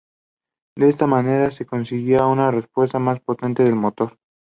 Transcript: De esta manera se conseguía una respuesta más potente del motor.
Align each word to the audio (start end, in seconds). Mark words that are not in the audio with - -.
De 0.75 0.89
esta 0.89 1.05
manera 1.05 1.51
se 1.51 1.67
conseguía 1.67 2.25
una 2.25 2.49
respuesta 2.49 2.97
más 2.97 3.19
potente 3.19 3.61
del 3.63 3.75
motor. 3.75 4.17